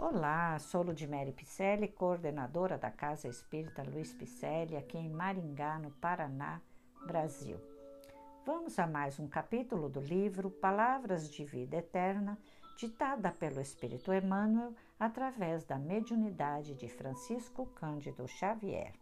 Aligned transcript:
Olá, 0.00 0.56
sou 0.60 0.82
Ludmere 0.82 1.32
Picelli, 1.32 1.88
coordenadora 1.88 2.78
da 2.78 2.88
Casa 2.88 3.26
Espírita 3.26 3.82
Luiz 3.82 4.14
Picelli, 4.14 4.76
aqui 4.76 4.96
em 4.96 5.10
Maringá, 5.10 5.76
no 5.76 5.90
Paraná, 5.90 6.62
Brasil. 7.04 7.58
Vamos 8.46 8.78
a 8.78 8.86
mais 8.86 9.18
um 9.18 9.26
capítulo 9.26 9.88
do 9.88 9.98
livro 9.98 10.52
Palavras 10.52 11.28
de 11.28 11.44
Vida 11.44 11.78
Eterna, 11.78 12.38
ditada 12.76 13.32
pelo 13.32 13.60
Espírito 13.60 14.14
Emmanuel 14.14 14.72
através 15.00 15.64
da 15.64 15.76
mediunidade 15.76 16.76
de 16.76 16.88
Francisco 16.88 17.66
Cândido 17.66 18.28
Xavier. 18.28 18.92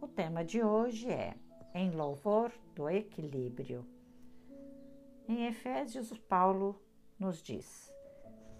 O 0.00 0.06
tema 0.06 0.44
de 0.44 0.62
hoje 0.62 1.10
é 1.10 1.34
Em 1.74 1.90
Louvor 1.90 2.52
do 2.76 2.88
Equilíbrio. 2.88 3.84
Em 5.28 5.46
Efésios, 5.46 6.16
Paulo 6.16 6.80
nos 7.18 7.42
diz: 7.42 7.91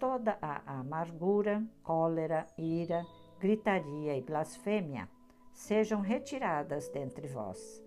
toda 0.03 0.37
a 0.41 0.79
amargura, 0.81 1.65
cólera, 1.81 2.45
ira, 2.57 3.05
gritaria 3.39 4.17
e 4.17 4.21
blasfêmia 4.21 5.09
sejam 5.53 6.01
retiradas 6.01 6.89
dentre 6.89 7.25
vós, 7.25 7.81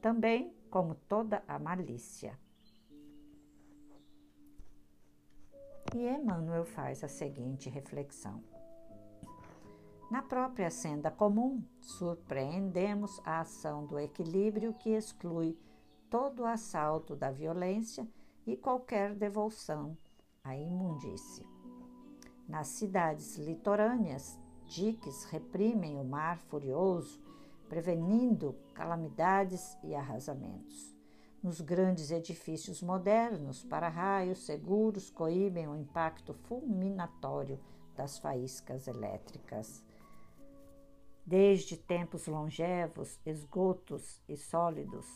também 0.00 0.56
como 0.70 0.94
toda 0.94 1.44
a 1.46 1.58
malícia. 1.58 2.32
E 5.94 5.98
Emmanuel 5.98 6.64
faz 6.64 7.04
a 7.04 7.08
seguinte 7.08 7.68
reflexão. 7.68 8.42
Na 10.10 10.22
própria 10.22 10.70
senda 10.70 11.10
comum, 11.10 11.62
surpreendemos 11.78 13.20
a 13.22 13.40
ação 13.40 13.84
do 13.84 13.98
equilíbrio 13.98 14.72
que 14.72 14.96
exclui 14.96 15.58
todo 16.08 16.44
o 16.44 16.46
assalto 16.46 17.14
da 17.14 17.30
violência 17.30 18.08
e 18.46 18.56
qualquer 18.56 19.14
devolução 19.14 19.94
a 20.42 20.56
imundície. 20.56 21.46
Nas 22.48 22.68
cidades 22.68 23.36
litorâneas, 23.36 24.38
diques 24.66 25.24
reprimem 25.24 25.96
o 25.96 26.04
mar 26.04 26.38
furioso, 26.38 27.20
prevenindo 27.68 28.54
calamidades 28.74 29.76
e 29.82 29.94
arrasamentos. 29.94 30.96
Nos 31.42 31.60
grandes 31.60 32.10
edifícios 32.10 32.82
modernos, 32.82 33.62
para-raios 33.62 34.44
seguros 34.44 35.10
coíbem 35.10 35.68
o 35.68 35.76
impacto 35.76 36.34
fulminatório 36.34 37.60
das 37.94 38.18
faíscas 38.18 38.88
elétricas. 38.88 39.84
Desde 41.24 41.76
tempos 41.76 42.26
longevos, 42.26 43.20
esgotos 43.26 44.20
e 44.28 44.36
sólidos 44.36 45.06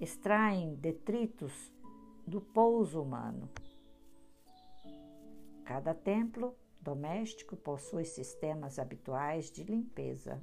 extraem 0.00 0.74
detritos 0.74 1.72
do 2.26 2.40
pouso 2.40 3.00
humano, 3.00 3.48
Cada 5.64 5.94
templo 5.94 6.54
doméstico 6.80 7.56
possui 7.56 8.04
sistemas 8.04 8.78
habituais 8.78 9.50
de 9.50 9.64
limpeza. 9.64 10.42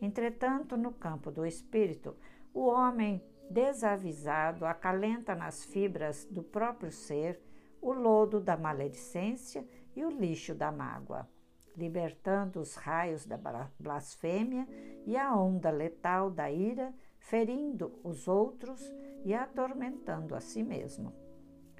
Entretanto, 0.00 0.76
no 0.76 0.92
campo 0.92 1.30
do 1.30 1.44
espírito, 1.44 2.16
o 2.54 2.66
homem 2.66 3.22
desavisado 3.50 4.64
acalenta 4.64 5.34
nas 5.34 5.64
fibras 5.64 6.24
do 6.30 6.42
próprio 6.42 6.90
ser 6.90 7.40
o 7.80 7.92
lodo 7.92 8.40
da 8.40 8.56
maledicência 8.56 9.66
e 9.94 10.04
o 10.04 10.10
lixo 10.10 10.54
da 10.54 10.72
mágoa, 10.72 11.28
libertando 11.76 12.60
os 12.60 12.74
raios 12.74 13.26
da 13.26 13.38
blasfêmia 13.78 14.66
e 15.06 15.16
a 15.16 15.34
onda 15.36 15.70
letal 15.70 16.30
da 16.30 16.50
ira, 16.50 16.94
ferindo 17.18 17.98
os 18.02 18.26
outros 18.26 18.80
e 19.24 19.34
atormentando 19.34 20.34
a 20.34 20.40
si 20.40 20.62
mesmo. 20.62 21.27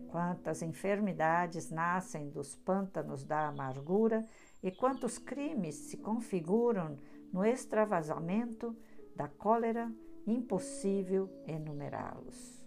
Quantas 0.07 0.63
enfermidades 0.63 1.71
nascem 1.71 2.31
dos 2.31 2.55
pântanos 2.55 3.25
da 3.25 3.49
amargura 3.49 4.27
e 4.63 4.71
quantos 4.71 5.19
crimes 5.19 5.75
se 5.75 5.97
configuram 5.97 6.99
no 7.33 7.45
extravasamento 7.45 8.77
da 9.15 9.29
cólera, 9.29 9.93
impossível 10.27 11.29
enumerá-los. 11.47 12.65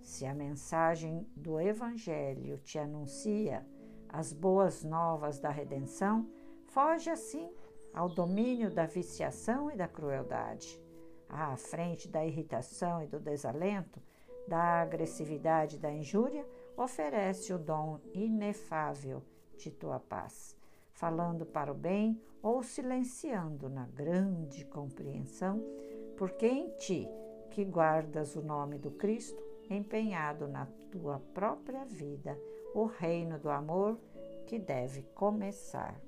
Se 0.00 0.24
a 0.24 0.34
mensagem 0.34 1.28
do 1.36 1.60
Evangelho 1.60 2.58
te 2.58 2.78
anuncia 2.78 3.66
as 4.08 4.32
boas 4.32 4.82
novas 4.82 5.38
da 5.38 5.50
redenção, 5.50 6.30
foge 6.68 7.10
assim 7.10 7.50
ao 7.92 8.08
domínio 8.08 8.70
da 8.70 8.86
viciação 8.86 9.70
e 9.70 9.76
da 9.76 9.88
crueldade. 9.88 10.80
À 11.28 11.56
frente 11.56 12.08
da 12.08 12.24
irritação 12.24 13.02
e 13.02 13.06
do 13.06 13.18
desalento, 13.18 14.00
da 14.46 14.82
agressividade 14.82 15.78
da 15.78 15.92
injúria, 15.92 16.46
oferece 16.76 17.52
o 17.52 17.58
dom 17.58 17.98
inefável 18.12 19.22
de 19.56 19.70
tua 19.70 19.98
paz, 19.98 20.56
falando 20.92 21.44
para 21.44 21.72
o 21.72 21.74
bem 21.74 22.20
ou 22.42 22.62
silenciando 22.62 23.68
na 23.68 23.86
grande 23.86 24.64
compreensão, 24.64 25.62
porque 26.16 26.46
em 26.46 26.70
ti, 26.76 27.08
que 27.50 27.64
guardas 27.64 28.36
o 28.36 28.42
nome 28.42 28.78
do 28.78 28.90
Cristo, 28.90 29.42
empenhado 29.68 30.46
na 30.46 30.66
tua 30.90 31.18
própria 31.34 31.84
vida, 31.84 32.38
o 32.74 32.84
reino 32.84 33.38
do 33.38 33.50
amor 33.50 33.98
que 34.46 34.58
deve 34.58 35.02
começar. 35.14 36.00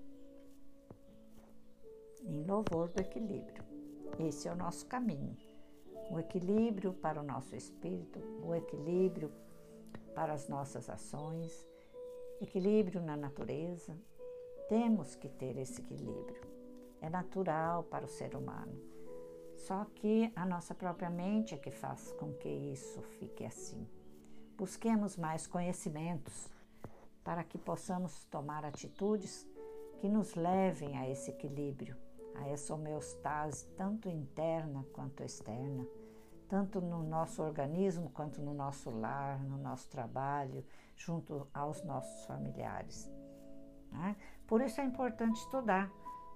Em 2.22 2.44
louvor 2.44 2.88
do 2.88 3.00
equilíbrio. 3.00 3.64
Esse 4.18 4.48
é 4.48 4.52
o 4.52 4.56
nosso 4.56 4.86
caminho 4.86 5.47
o 6.10 6.18
equilíbrio 6.18 6.92
para 6.94 7.20
o 7.20 7.24
nosso 7.24 7.54
espírito, 7.54 8.18
o 8.42 8.54
equilíbrio 8.54 9.30
para 10.14 10.32
as 10.32 10.48
nossas 10.48 10.88
ações, 10.88 11.66
equilíbrio 12.40 13.02
na 13.02 13.16
natureza. 13.16 13.96
Temos 14.68 15.14
que 15.14 15.28
ter 15.28 15.56
esse 15.56 15.80
equilíbrio. 15.80 16.42
É 17.00 17.08
natural 17.08 17.84
para 17.84 18.04
o 18.04 18.08
ser 18.08 18.34
humano. 18.34 18.76
Só 19.54 19.84
que 19.94 20.32
a 20.36 20.46
nossa 20.46 20.74
própria 20.74 21.10
mente 21.10 21.54
é 21.54 21.58
que 21.58 21.70
faz 21.70 22.12
com 22.12 22.32
que 22.32 22.48
isso 22.48 23.02
fique 23.02 23.44
assim. 23.44 23.86
Busquemos 24.56 25.16
mais 25.16 25.46
conhecimentos 25.46 26.48
para 27.22 27.44
que 27.44 27.58
possamos 27.58 28.24
tomar 28.24 28.64
atitudes 28.64 29.46
que 30.00 30.08
nos 30.08 30.34
levem 30.34 30.96
a 30.96 31.08
esse 31.08 31.30
equilíbrio 31.30 31.96
a 32.38 32.48
essa 32.48 32.74
homeostase, 32.74 33.66
tanto 33.76 34.08
interna 34.08 34.84
quanto 34.92 35.22
externa, 35.22 35.86
tanto 36.48 36.80
no 36.80 37.02
nosso 37.02 37.42
organismo 37.42 38.10
quanto 38.10 38.40
no 38.40 38.54
nosso 38.54 38.90
lar, 38.90 39.42
no 39.44 39.58
nosso 39.58 39.88
trabalho, 39.88 40.64
junto 40.96 41.46
aos 41.52 41.82
nossos 41.84 42.24
familiares. 42.24 43.10
Né? 43.92 44.16
Por 44.46 44.60
isso 44.60 44.80
é 44.80 44.84
importante 44.84 45.36
estudar 45.36 45.90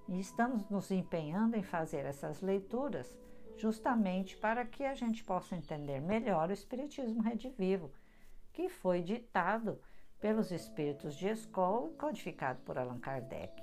e 0.07 0.19
estamos 0.19 0.69
nos 0.69 0.91
empenhando 0.91 1.55
em 1.55 1.63
fazer 1.63 2.05
essas 2.05 2.41
leituras 2.41 3.17
justamente 3.57 4.35
para 4.37 4.65
que 4.65 4.83
a 4.83 4.93
gente 4.93 5.23
possa 5.23 5.55
entender 5.55 6.01
melhor 6.01 6.49
o 6.49 6.53
Espiritismo 6.53 7.21
Redivivo, 7.21 7.91
que 8.51 8.69
foi 8.69 9.01
ditado 9.01 9.79
pelos 10.19 10.51
espíritos 10.51 11.15
de 11.15 11.27
escola 11.27 11.89
e 11.89 11.95
codificado 11.95 12.59
por 12.61 12.77
Allan 12.77 12.99
Kardec. 12.99 13.61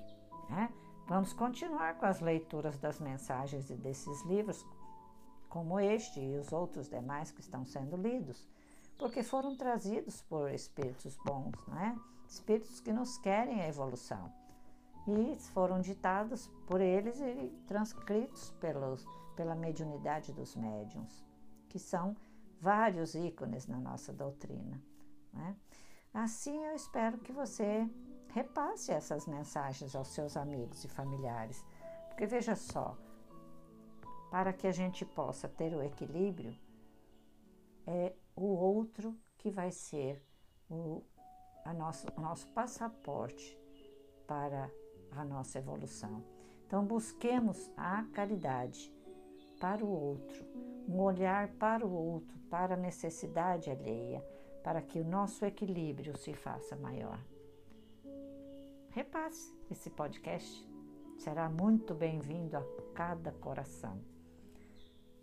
Né? 0.49 0.73
Vamos 1.07 1.33
continuar 1.33 1.97
com 1.97 2.07
as 2.07 2.21
leituras 2.21 2.79
das 2.79 3.01
mensagens 3.01 3.69
e 3.71 3.75
desses 3.75 4.23
livros, 4.25 4.65
como 5.51 5.79
este 5.79 6.21
e 6.21 6.39
os 6.39 6.53
outros 6.53 6.89
demais 6.89 7.31
que 7.31 7.41
estão 7.41 7.67
sendo 7.67 7.97
lidos, 7.97 8.49
porque 8.97 9.23
foram 9.23 9.55
trazidos 9.57 10.23
por 10.23 10.51
espíritos 10.51 11.19
bons, 11.27 11.53
né? 11.67 11.99
espíritos 12.27 12.81
que 12.81 12.93
nos 12.93 13.19
querem 13.19 13.61
a 13.61 13.69
evolução. 13.69 14.33
E 15.07 15.37
foram 15.53 15.81
ditados 15.81 16.47
por 16.67 16.81
eles 16.81 17.21
e 17.21 17.53
transcritos 17.67 18.51
pelos, 18.61 19.05
pela 19.35 19.55
mediunidade 19.55 20.33
dos 20.33 20.55
médiums, 20.55 21.25
que 21.69 21.79
são 21.79 22.17
vários 22.61 23.15
ícones 23.15 23.67
na 23.67 23.81
nossa 23.81 24.13
doutrina. 24.13 24.81
Né? 25.33 25.57
Assim, 26.15 26.65
eu 26.65 26.75
espero 26.77 27.19
que 27.19 27.33
você 27.33 27.89
repasse 28.29 28.93
essas 28.93 29.27
mensagens 29.27 29.97
aos 29.97 30.09
seus 30.09 30.37
amigos 30.37 30.85
e 30.85 30.89
familiares. 30.89 31.65
Porque 32.09 32.27
veja 32.27 32.55
só, 32.55 32.97
para 34.31 34.53
que 34.53 34.67
a 34.67 34.73
gente 34.73 35.05
possa 35.05 35.49
ter 35.49 35.75
o 35.75 35.83
equilíbrio, 35.83 36.57
é 37.87 38.13
o 38.37 38.47
outro 38.47 39.17
que 39.37 39.51
vai 39.51 39.71
ser 39.71 40.23
o 40.71 41.03
a 41.65 41.75
nosso, 41.75 42.07
nosso 42.19 42.49
passaporte 42.49 43.59
para 44.27 44.71
a 45.11 45.25
nossa 45.25 45.59
evolução. 45.59 46.25
Então, 46.67 46.85
busquemos 46.87 47.71
a 47.77 48.05
caridade 48.13 48.91
para 49.61 49.85
o 49.85 49.91
outro, 49.91 50.47
um 50.89 51.01
olhar 51.01 51.49
para 51.55 51.87
o 51.87 51.93
outro, 51.93 52.39
para 52.49 52.75
a 52.75 52.79
necessidade 52.79 53.71
alheia, 53.71 54.25
para 54.63 54.81
que 54.81 55.01
o 55.01 55.05
nosso 55.05 55.45
equilíbrio 55.45 56.17
se 56.17 56.33
faça 56.33 56.77
maior 56.77 57.19
repasse 58.91 59.55
esse 59.71 59.89
podcast. 59.89 60.69
Será 61.17 61.49
muito 61.49 61.95
bem-vindo 61.95 62.57
a 62.57 62.65
cada 62.95 63.33
coração. 63.33 64.01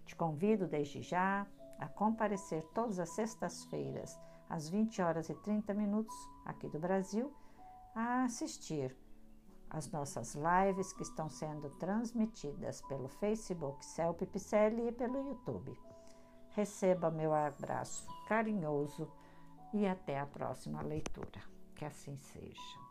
Te 0.06 0.16
convido 0.16 0.66
desde 0.66 1.02
já 1.02 1.46
a 1.78 1.90
comparecer 1.90 2.64
todas 2.74 3.00
as 3.00 3.10
sextas-feiras, 3.10 4.18
às 4.50 4.70
20 4.70 5.02
horas 5.02 5.28
e 5.28 5.36
30 5.36 5.74
minutos, 5.74 6.16
aqui 6.46 6.70
do 6.70 6.80
Brasil, 6.80 7.34
a 7.94 8.24
assistir 8.24 8.96
as 9.70 9.90
nossas 9.92 10.36
lives 10.36 10.94
que 10.94 11.04
estão 11.04 11.30
sendo 11.30 11.70
transmitidas 11.72 12.82
pelo 12.84 13.08
Facebook 13.08 13.86
Celp 13.86 14.22
Picelli 14.24 14.88
e 14.88 14.92
pelo 14.92 15.28
YouTube. 15.28 15.78
Receba 16.52 17.12
meu 17.12 17.34
abraço 17.34 18.08
carinhoso 18.28 19.12
e 19.74 19.86
até 19.86 20.20
a 20.20 20.26
próxima 20.26 20.82
leitura. 20.82 21.42
Que 21.76 21.84
assim 21.84 22.18
seja. 22.18 22.85